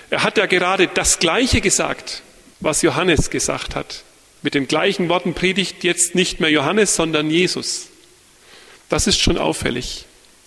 Er 0.09 0.23
hat 0.23 0.37
ja 0.37 0.45
gerade 0.45 0.87
das 0.87 1.19
Gleiche 1.19 1.61
gesagt, 1.61 2.23
was 2.59 2.81
Johannes 2.81 3.29
gesagt 3.29 3.75
hat. 3.75 4.03
Mit 4.41 4.53
den 4.53 4.67
gleichen 4.67 5.09
Worten 5.09 5.33
predigt 5.33 5.83
jetzt 5.83 6.15
nicht 6.15 6.39
mehr 6.39 6.49
Johannes, 6.49 6.95
sondern 6.95 7.29
Jesus. 7.29 7.87
Das 8.87 9.05
ist 9.05 9.19
schon 9.19 9.37
auffällig. 9.37 10.05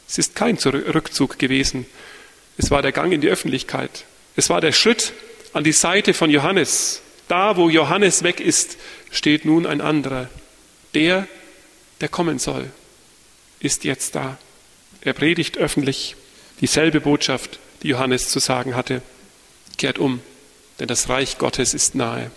Es 0.08 0.18
ist 0.18 0.34
kein 0.34 0.56
Rückzug 0.56 1.38
gewesen. 1.38 1.86
Es 2.58 2.70
war 2.70 2.82
der 2.82 2.92
Gang 2.92 3.12
in 3.12 3.20
die 3.20 3.28
Öffentlichkeit. 3.28 4.04
Es 4.36 4.50
war 4.50 4.60
der 4.60 4.72
Schritt 4.72 5.12
an 5.52 5.64
die 5.64 5.72
Seite 5.72 6.14
von 6.14 6.30
Johannes. 6.30 7.02
Da, 7.32 7.56
wo 7.56 7.70
Johannes 7.70 8.24
weg 8.24 8.40
ist, 8.40 8.76
steht 9.10 9.46
nun 9.46 9.64
ein 9.64 9.80
anderer. 9.80 10.28
Der, 10.92 11.26
der 12.02 12.10
kommen 12.10 12.38
soll, 12.38 12.68
ist 13.58 13.84
jetzt 13.84 14.16
da. 14.16 14.36
Er 15.00 15.14
predigt 15.14 15.56
öffentlich 15.56 16.14
dieselbe 16.60 17.00
Botschaft, 17.00 17.58
die 17.82 17.88
Johannes 17.88 18.28
zu 18.28 18.38
sagen 18.38 18.76
hatte. 18.76 19.00
Kehrt 19.78 19.98
um, 19.98 20.20
denn 20.78 20.88
das 20.88 21.08
Reich 21.08 21.38
Gottes 21.38 21.72
ist 21.72 21.94
nahe. 21.94 22.30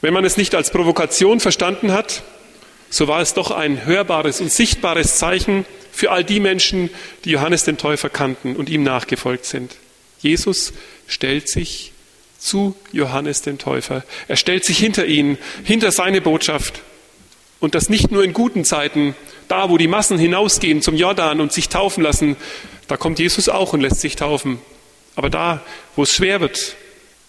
Wenn 0.00 0.14
man 0.14 0.24
es 0.24 0.38
nicht 0.38 0.54
als 0.54 0.70
Provokation 0.70 1.38
verstanden 1.38 1.92
hat, 1.92 2.22
so 2.88 3.08
war 3.08 3.20
es 3.20 3.34
doch 3.34 3.50
ein 3.50 3.84
hörbares 3.84 4.40
und 4.40 4.50
sichtbares 4.50 5.16
Zeichen 5.18 5.66
für 5.92 6.10
all 6.10 6.24
die 6.24 6.40
Menschen, 6.40 6.88
die 7.26 7.32
Johannes 7.32 7.64
den 7.64 7.76
Täufer 7.76 8.08
kannten 8.08 8.56
und 8.56 8.70
ihm 8.70 8.82
nachgefolgt 8.82 9.44
sind. 9.44 9.76
Jesus 10.20 10.72
stellt 11.06 11.50
sich 11.50 11.92
zu 12.46 12.76
Johannes 12.92 13.42
den 13.42 13.58
Täufer. 13.58 14.04
Er 14.28 14.36
stellt 14.36 14.64
sich 14.64 14.78
hinter 14.78 15.06
ihn, 15.06 15.36
hinter 15.64 15.90
seine 15.92 16.20
Botschaft. 16.20 16.82
Und 17.58 17.74
das 17.74 17.88
nicht 17.88 18.12
nur 18.12 18.22
in 18.22 18.32
guten 18.32 18.64
Zeiten, 18.64 19.16
da 19.48 19.70
wo 19.70 19.78
die 19.78 19.88
Massen 19.88 20.18
hinausgehen 20.18 20.82
zum 20.82 20.94
Jordan 20.94 21.40
und 21.40 21.52
sich 21.52 21.68
taufen 21.68 22.02
lassen, 22.02 22.36
da 22.86 22.96
kommt 22.96 23.18
Jesus 23.18 23.48
auch 23.48 23.72
und 23.72 23.80
lässt 23.80 24.00
sich 24.00 24.16
taufen. 24.16 24.60
Aber 25.16 25.30
da, 25.30 25.62
wo 25.96 26.04
es 26.04 26.14
schwer 26.14 26.40
wird, 26.40 26.76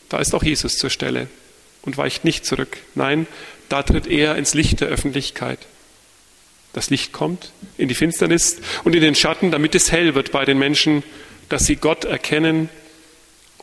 da 0.10 0.20
ist 0.20 0.36
auch 0.36 0.44
Jesus 0.44 0.78
zur 0.78 0.90
Stelle 0.90 1.28
und 1.82 1.98
weicht 1.98 2.24
nicht 2.24 2.46
zurück. 2.46 2.78
Nein, 2.96 3.28
da 3.70 3.84
tritt 3.84 4.08
er 4.08 4.36
ins 4.36 4.54
Licht 4.54 4.82
der 4.82 4.90
Öffentlichkeit. 4.90 5.60
Das 6.74 6.90
Licht 6.90 7.12
kommt 7.12 7.52
in 7.78 7.88
die 7.88 7.96
Finsternis 7.96 8.58
und 8.84 8.94
in 8.94 9.02
den 9.02 9.16
Schatten, 9.16 9.50
damit 9.50 9.74
es 9.74 9.92
hell 9.92 10.14
wird 10.14 10.32
bei 10.32 10.46
den 10.46 10.60
Menschen, 10.60 11.04
dass 11.50 11.66
sie 11.66 11.78
Gott 11.78 12.06
erkennen 12.06 12.70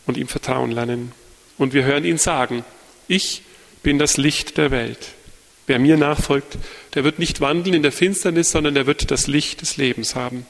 und 0.07 0.17
ihm 0.17 0.27
vertrauen 0.27 0.73
lernen. 0.73 1.13
Und 1.59 1.73
wir 1.73 1.85
hören 1.85 2.05
ihn 2.05 2.19
sagen, 2.19 2.65
ich 3.09 3.43
bin 3.83 3.99
das 3.99 4.17
Licht 4.17 4.57
der 4.57 4.71
Welt. 4.71 4.99
Wer 5.67 5.79
mir 5.79 5.97
nachfolgt, 5.97 6.59
der 6.95 7.05
wird 7.05 7.19
nicht 7.19 7.41
wandeln 7.41 7.75
in 7.75 7.83
der 7.83 7.93
Finsternis, 7.93 8.51
sondern 8.51 8.75
der 8.75 8.87
wird 8.87 9.11
das 9.11 9.27
Licht 9.27 9.63
des 9.63 9.77
Lebens 9.77 10.15
haben. 10.15 10.47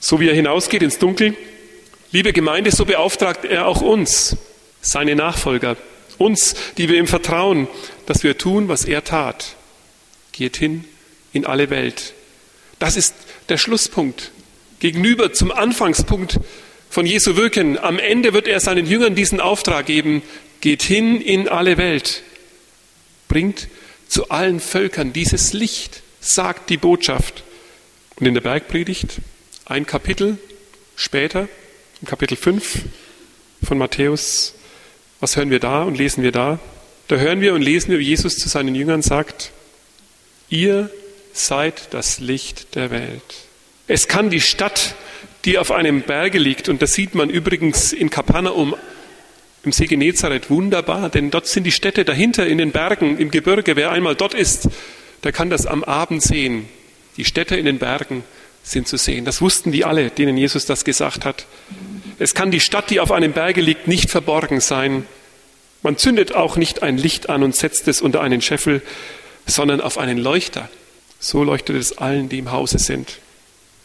So 0.00 0.20
wie 0.20 0.28
er 0.28 0.34
hinausgeht 0.34 0.82
ins 0.82 0.98
Dunkel, 0.98 1.36
liebe 2.10 2.32
Gemeinde, 2.32 2.72
so 2.72 2.84
beauftragt 2.84 3.44
er 3.44 3.66
auch 3.66 3.80
uns, 3.80 4.36
seine 4.80 5.14
Nachfolger, 5.14 5.76
uns, 6.18 6.54
die 6.76 6.88
wir 6.88 6.98
ihm 6.98 7.06
vertrauen, 7.06 7.68
dass 8.06 8.22
wir 8.22 8.36
tun, 8.36 8.68
was 8.68 8.84
er 8.84 9.04
tat. 9.04 9.56
Geht 10.32 10.56
hin 10.56 10.84
in 11.32 11.46
alle 11.46 11.70
Welt. 11.70 12.14
Das 12.78 12.96
ist 12.96 13.14
der 13.48 13.58
Schlusspunkt. 13.58 14.32
Gegenüber 14.80 15.32
zum 15.32 15.52
Anfangspunkt 15.52 16.40
von 16.92 17.06
Jesu 17.06 17.36
Wirken. 17.36 17.78
Am 17.78 17.98
Ende 17.98 18.34
wird 18.34 18.46
er 18.46 18.60
seinen 18.60 18.84
Jüngern 18.84 19.14
diesen 19.14 19.40
Auftrag 19.40 19.86
geben. 19.86 20.20
Geht 20.60 20.82
hin 20.82 21.22
in 21.22 21.48
alle 21.48 21.78
Welt. 21.78 22.22
Bringt 23.28 23.68
zu 24.08 24.28
allen 24.28 24.60
Völkern 24.60 25.14
dieses 25.14 25.54
Licht, 25.54 26.02
sagt 26.20 26.68
die 26.68 26.76
Botschaft. 26.76 27.44
Und 28.16 28.26
in 28.26 28.34
der 28.34 28.42
Bergpredigt, 28.42 29.22
ein 29.64 29.86
Kapitel 29.86 30.36
später, 30.94 31.48
im 32.02 32.08
Kapitel 32.08 32.36
5 32.36 32.80
von 33.66 33.78
Matthäus, 33.78 34.54
was 35.18 35.36
hören 35.36 35.48
wir 35.48 35.60
da 35.60 35.84
und 35.84 35.96
lesen 35.96 36.22
wir 36.22 36.32
da? 36.32 36.58
Da 37.08 37.16
hören 37.16 37.40
wir 37.40 37.54
und 37.54 37.62
lesen 37.62 37.90
wir, 37.90 38.00
wie 38.00 38.08
Jesus 38.08 38.36
zu 38.36 38.50
seinen 38.50 38.74
Jüngern 38.74 39.00
sagt, 39.00 39.50
ihr 40.50 40.90
seid 41.32 41.94
das 41.94 42.18
Licht 42.18 42.74
der 42.74 42.90
Welt. 42.90 43.22
Es 43.86 44.08
kann 44.08 44.28
die 44.28 44.42
Stadt, 44.42 44.94
die 45.44 45.58
auf 45.58 45.70
einem 45.70 46.02
Berge 46.02 46.38
liegt, 46.38 46.68
und 46.68 46.82
das 46.82 46.92
sieht 46.92 47.14
man 47.14 47.30
übrigens 47.30 47.92
in 47.92 48.10
Kapernaum 48.10 48.74
im 49.64 49.72
See 49.72 49.86
Genezareth 49.86 50.50
wunderbar, 50.50 51.08
denn 51.08 51.30
dort 51.30 51.46
sind 51.46 51.64
die 51.64 51.72
Städte 51.72 52.04
dahinter 52.04 52.46
in 52.46 52.58
den 52.58 52.72
Bergen, 52.72 53.18
im 53.18 53.30
Gebirge. 53.30 53.76
Wer 53.76 53.92
einmal 53.92 54.16
dort 54.16 54.34
ist, 54.34 54.68
der 55.22 55.30
kann 55.32 55.50
das 55.50 55.66
am 55.66 55.84
Abend 55.84 56.22
sehen. 56.22 56.68
Die 57.16 57.24
Städte 57.24 57.56
in 57.56 57.66
den 57.66 57.78
Bergen 57.78 58.24
sind 58.64 58.88
zu 58.88 58.96
sehen. 58.96 59.24
Das 59.24 59.40
wussten 59.40 59.70
die 59.70 59.84
alle, 59.84 60.10
denen 60.10 60.36
Jesus 60.36 60.66
das 60.66 60.84
gesagt 60.84 61.24
hat. 61.24 61.46
Es 62.18 62.34
kann 62.34 62.50
die 62.50 62.60
Stadt, 62.60 62.90
die 62.90 63.00
auf 63.00 63.12
einem 63.12 63.32
Berge 63.32 63.60
liegt, 63.60 63.86
nicht 63.86 64.10
verborgen 64.10 64.60
sein. 64.60 65.06
Man 65.82 65.96
zündet 65.96 66.34
auch 66.34 66.56
nicht 66.56 66.82
ein 66.82 66.96
Licht 66.96 67.28
an 67.28 67.42
und 67.42 67.54
setzt 67.54 67.86
es 67.86 68.00
unter 68.00 68.20
einen 68.20 68.40
Scheffel, 68.40 68.82
sondern 69.46 69.80
auf 69.80 69.98
einen 69.98 70.18
Leuchter. 70.18 70.68
So 71.20 71.44
leuchtet 71.44 71.76
es 71.76 71.98
allen, 71.98 72.28
die 72.28 72.38
im 72.38 72.50
Hause 72.50 72.78
sind. 72.78 73.18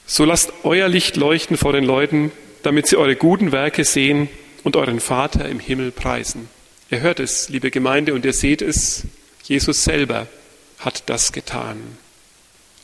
So 0.09 0.23
lasst 0.23 0.53
euer 0.63 0.87
Licht 0.87 1.17
leuchten 1.17 1.57
vor 1.57 1.73
den 1.73 1.83
Leuten, 1.83 2.31
damit 2.63 2.87
sie 2.87 2.95
eure 2.95 3.17
guten 3.17 3.51
Werke 3.51 3.83
sehen 3.83 4.29
und 4.63 4.77
euren 4.77 5.01
Vater 5.01 5.47
im 5.49 5.59
Himmel 5.59 5.91
preisen. 5.91 6.47
Ihr 6.89 7.01
hört 7.01 7.19
es, 7.19 7.49
liebe 7.49 7.71
Gemeinde, 7.71 8.13
und 8.13 8.23
ihr 8.23 8.31
seht 8.31 8.61
es, 8.61 9.03
Jesus 9.43 9.83
selber 9.83 10.27
hat 10.79 11.03
das 11.07 11.33
getan. 11.33 11.97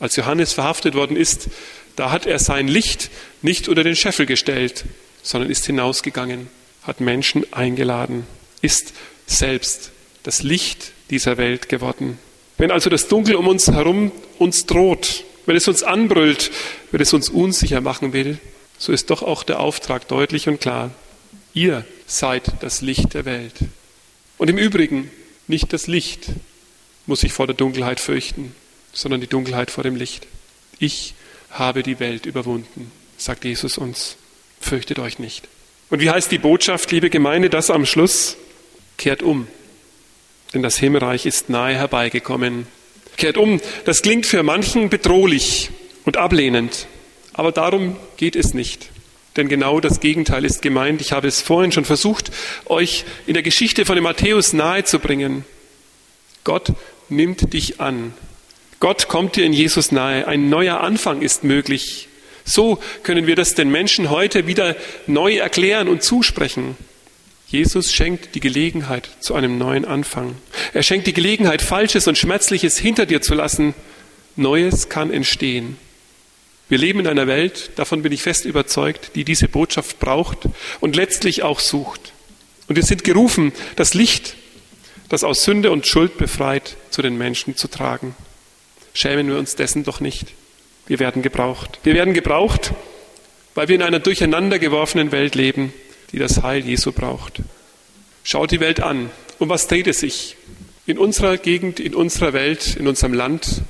Als 0.00 0.16
Johannes 0.16 0.52
verhaftet 0.52 0.94
worden 0.94 1.16
ist, 1.16 1.48
da 1.96 2.10
hat 2.10 2.26
er 2.26 2.38
sein 2.38 2.68
Licht 2.68 3.10
nicht 3.40 3.68
unter 3.68 3.84
den 3.84 3.96
Scheffel 3.96 4.26
gestellt, 4.26 4.84
sondern 5.22 5.50
ist 5.50 5.64
hinausgegangen, 5.64 6.48
hat 6.82 7.00
Menschen 7.00 7.50
eingeladen, 7.54 8.26
ist 8.60 8.92
selbst 9.26 9.92
das 10.24 10.42
Licht 10.42 10.92
dieser 11.08 11.38
Welt 11.38 11.70
geworden. 11.70 12.18
Wenn 12.58 12.70
also 12.70 12.90
das 12.90 13.08
Dunkel 13.08 13.36
um 13.36 13.48
uns 13.48 13.68
herum 13.68 14.12
uns 14.38 14.66
droht, 14.66 15.24
wenn 15.46 15.56
es 15.56 15.68
uns 15.68 15.82
anbrüllt, 15.82 16.50
wenn 16.90 17.00
es 17.00 17.12
uns 17.12 17.28
unsicher 17.28 17.80
machen 17.80 18.12
will, 18.12 18.38
so 18.78 18.92
ist 18.92 19.10
doch 19.10 19.22
auch 19.22 19.42
der 19.42 19.60
Auftrag 19.60 20.08
deutlich 20.08 20.48
und 20.48 20.60
klar. 20.60 20.90
Ihr 21.52 21.84
seid 22.06 22.52
das 22.60 22.80
Licht 22.80 23.14
der 23.14 23.24
Welt. 23.24 23.54
Und 24.38 24.50
im 24.50 24.58
Übrigen, 24.58 25.10
nicht 25.46 25.72
das 25.72 25.86
Licht 25.86 26.26
muss 27.06 27.20
sich 27.20 27.32
vor 27.32 27.46
der 27.46 27.54
Dunkelheit 27.54 28.00
fürchten, 28.00 28.54
sondern 28.92 29.20
die 29.20 29.26
Dunkelheit 29.26 29.70
vor 29.70 29.84
dem 29.84 29.96
Licht. 29.96 30.26
Ich 30.78 31.14
habe 31.50 31.82
die 31.82 32.00
Welt 32.00 32.26
überwunden, 32.26 32.90
sagt 33.16 33.44
Jesus 33.44 33.78
uns. 33.78 34.16
Fürchtet 34.60 34.98
euch 34.98 35.18
nicht. 35.18 35.48
Und 35.90 36.00
wie 36.00 36.10
heißt 36.10 36.32
die 36.32 36.38
Botschaft, 36.38 36.90
liebe 36.90 37.10
Gemeinde, 37.10 37.50
das 37.50 37.70
am 37.70 37.86
Schluss? 37.86 38.36
Kehrt 38.96 39.22
um, 39.22 39.46
denn 40.52 40.62
das 40.62 40.78
Himmelreich 40.78 41.26
ist 41.26 41.50
nahe 41.50 41.74
herbeigekommen. 41.74 42.66
Kehrt 43.16 43.36
um, 43.36 43.60
das 43.84 44.02
klingt 44.02 44.26
für 44.26 44.42
manchen 44.42 44.88
bedrohlich 44.88 45.70
und 46.04 46.16
ablehnend, 46.16 46.86
aber 47.32 47.52
darum 47.52 47.96
geht 48.16 48.36
es 48.36 48.54
nicht. 48.54 48.90
Denn 49.36 49.48
genau 49.48 49.80
das 49.80 50.00
Gegenteil 50.00 50.44
ist 50.44 50.62
gemeint. 50.62 51.00
Ich 51.00 51.12
habe 51.12 51.26
es 51.26 51.42
vorhin 51.42 51.72
schon 51.72 51.84
versucht, 51.84 52.30
euch 52.66 53.04
in 53.26 53.34
der 53.34 53.42
Geschichte 53.42 53.84
von 53.84 53.96
dem 53.96 54.04
Matthäus 54.04 54.52
nahezubringen. 54.52 55.44
Gott 56.44 56.72
nimmt 57.08 57.52
dich 57.52 57.80
an. 57.80 58.14
Gott 58.78 59.08
kommt 59.08 59.36
dir 59.36 59.44
in 59.44 59.52
Jesus 59.52 59.90
nahe. 59.90 60.28
Ein 60.28 60.50
neuer 60.50 60.80
Anfang 60.80 61.22
ist 61.22 61.42
möglich. 61.42 62.08
So 62.44 62.78
können 63.02 63.26
wir 63.26 63.34
das 63.34 63.54
den 63.54 63.70
Menschen 63.70 64.10
heute 64.10 64.46
wieder 64.46 64.76
neu 65.06 65.36
erklären 65.36 65.88
und 65.88 66.02
zusprechen. 66.02 66.76
Jesus 67.54 67.92
schenkt 67.92 68.34
die 68.34 68.40
Gelegenheit 68.40 69.08
zu 69.20 69.36
einem 69.36 69.58
neuen 69.58 69.84
Anfang. 69.84 70.34
Er 70.72 70.82
schenkt 70.82 71.06
die 71.06 71.12
Gelegenheit, 71.12 71.62
Falsches 71.62 72.08
und 72.08 72.18
Schmerzliches 72.18 72.78
hinter 72.78 73.06
dir 73.06 73.22
zu 73.22 73.32
lassen. 73.32 73.74
Neues 74.34 74.88
kann 74.88 75.12
entstehen. 75.12 75.76
Wir 76.68 76.78
leben 76.78 76.98
in 76.98 77.06
einer 77.06 77.28
Welt, 77.28 77.70
davon 77.76 78.02
bin 78.02 78.10
ich 78.10 78.22
fest 78.22 78.44
überzeugt, 78.44 79.12
die 79.14 79.22
diese 79.22 79.46
Botschaft 79.46 80.00
braucht 80.00 80.48
und 80.80 80.96
letztlich 80.96 81.44
auch 81.44 81.60
sucht. 81.60 82.12
Und 82.66 82.74
wir 82.74 82.82
sind 82.82 83.04
gerufen, 83.04 83.52
das 83.76 83.94
Licht, 83.94 84.34
das 85.08 85.22
aus 85.22 85.44
Sünde 85.44 85.70
und 85.70 85.86
Schuld 85.86 86.18
befreit, 86.18 86.76
zu 86.90 87.02
den 87.02 87.16
Menschen 87.16 87.54
zu 87.54 87.68
tragen. 87.68 88.16
Schämen 88.94 89.28
wir 89.28 89.38
uns 89.38 89.54
dessen 89.54 89.84
doch 89.84 90.00
nicht. 90.00 90.26
Wir 90.88 90.98
werden 90.98 91.22
gebraucht. 91.22 91.78
Wir 91.84 91.94
werden 91.94 92.14
gebraucht, 92.14 92.72
weil 93.54 93.68
wir 93.68 93.76
in 93.76 93.82
einer 93.82 94.00
durcheinander 94.00 94.58
geworfenen 94.58 95.12
Welt 95.12 95.36
leben, 95.36 95.72
die 96.14 96.20
das 96.20 96.44
Heil 96.44 96.64
Jesu 96.64 96.92
braucht. 96.92 97.42
Schaut 98.22 98.52
die 98.52 98.60
Welt 98.60 98.78
an. 98.78 99.10
Um 99.40 99.48
was 99.48 99.66
dreht 99.66 99.88
es 99.88 99.98
sich? 99.98 100.36
In 100.86 100.96
unserer 100.96 101.38
Gegend, 101.38 101.80
in 101.80 101.92
unserer 101.92 102.32
Welt, 102.32 102.76
in 102.76 102.86
unserem 102.86 103.14
Land 103.14 103.62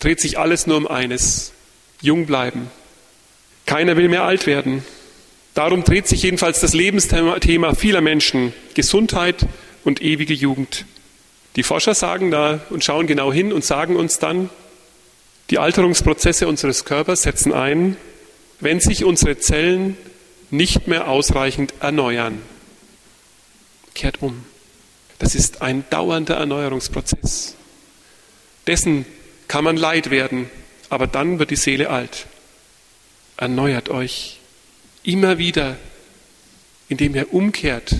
dreht 0.00 0.20
sich 0.20 0.36
alles 0.36 0.66
nur 0.66 0.78
um 0.78 0.88
eines. 0.88 1.52
Jung 2.02 2.26
bleiben. 2.26 2.72
Keiner 3.66 3.96
will 3.96 4.08
mehr 4.08 4.24
alt 4.24 4.48
werden. 4.48 4.84
Darum 5.54 5.84
dreht 5.84 6.08
sich 6.08 6.24
jedenfalls 6.24 6.58
das 6.58 6.74
Lebensthema 6.74 7.74
vieler 7.76 8.00
Menschen. 8.00 8.52
Gesundheit 8.74 9.46
und 9.84 10.02
ewige 10.02 10.34
Jugend. 10.34 10.86
Die 11.54 11.62
Forscher 11.62 11.94
sagen 11.94 12.32
da 12.32 12.60
und 12.70 12.82
schauen 12.82 13.06
genau 13.06 13.32
hin 13.32 13.52
und 13.52 13.64
sagen 13.64 13.94
uns 13.94 14.18
dann, 14.18 14.50
die 15.50 15.58
Alterungsprozesse 15.58 16.48
unseres 16.48 16.84
Körpers 16.84 17.22
setzen 17.22 17.52
ein, 17.52 17.96
wenn 18.58 18.80
sich 18.80 19.04
unsere 19.04 19.38
Zellen 19.38 19.96
nicht 20.50 20.86
mehr 20.86 21.08
ausreichend 21.08 21.74
erneuern. 21.80 22.40
Kehrt 23.94 24.22
um. 24.22 24.44
Das 25.18 25.34
ist 25.34 25.62
ein 25.62 25.84
dauernder 25.90 26.36
Erneuerungsprozess. 26.36 27.54
Dessen 28.66 29.06
kann 29.48 29.64
man 29.64 29.76
leid 29.76 30.10
werden, 30.10 30.50
aber 30.88 31.06
dann 31.06 31.38
wird 31.38 31.50
die 31.50 31.56
Seele 31.56 31.90
alt. 31.90 32.26
Erneuert 33.36 33.88
euch 33.88 34.38
immer 35.02 35.38
wieder, 35.38 35.76
indem 36.88 37.14
ihr 37.14 37.32
umkehrt 37.32 37.96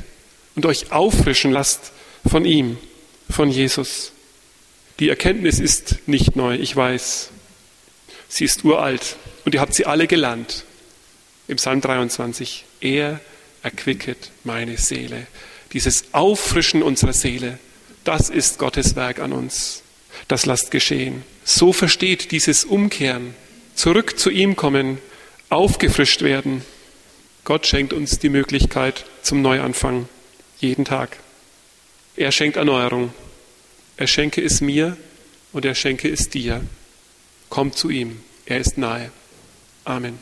und 0.54 0.66
euch 0.66 0.92
auffrischen 0.92 1.52
lasst 1.52 1.92
von 2.26 2.44
ihm, 2.44 2.78
von 3.30 3.50
Jesus. 3.50 4.12
Die 4.98 5.08
Erkenntnis 5.08 5.58
ist 5.58 6.06
nicht 6.06 6.36
neu, 6.36 6.56
ich 6.56 6.74
weiß. 6.74 7.30
Sie 8.28 8.44
ist 8.44 8.64
uralt 8.64 9.16
und 9.44 9.54
ihr 9.54 9.60
habt 9.60 9.74
sie 9.74 9.86
alle 9.86 10.06
gelernt. 10.06 10.64
Im 11.48 11.56
Psalm 11.56 11.80
23. 11.80 12.64
Er 12.80 13.20
erquicket 13.62 14.30
meine 14.44 14.76
Seele. 14.78 15.26
Dieses 15.72 16.04
Auffrischen 16.12 16.82
unserer 16.82 17.12
Seele, 17.12 17.58
das 18.04 18.30
ist 18.30 18.58
Gottes 18.58 18.96
Werk 18.96 19.18
an 19.20 19.32
uns. 19.32 19.82
Das 20.28 20.46
lasst 20.46 20.70
geschehen. 20.70 21.24
So 21.44 21.72
versteht 21.72 22.32
dieses 22.32 22.64
Umkehren, 22.64 23.34
zurück 23.74 24.18
zu 24.18 24.30
ihm 24.30 24.56
kommen, 24.56 24.98
aufgefrischt 25.48 26.22
werden. 26.22 26.62
Gott 27.44 27.66
schenkt 27.66 27.92
uns 27.92 28.18
die 28.18 28.28
Möglichkeit 28.28 29.04
zum 29.22 29.42
Neuanfang, 29.42 30.08
jeden 30.58 30.84
Tag. 30.84 31.18
Er 32.16 32.32
schenkt 32.32 32.56
Erneuerung. 32.56 33.12
Er 33.96 34.06
schenke 34.06 34.42
es 34.42 34.60
mir 34.60 34.96
und 35.52 35.64
er 35.64 35.74
schenke 35.74 36.10
es 36.10 36.28
dir. 36.28 36.62
Komm 37.48 37.72
zu 37.72 37.90
ihm. 37.90 38.20
Er 38.46 38.58
ist 38.58 38.78
nahe. 38.78 39.10
Amen. 39.84 40.18